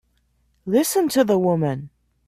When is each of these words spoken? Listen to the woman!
Listen 0.65 1.09
to 1.09 1.23
the 1.23 1.37
woman! 1.37 1.91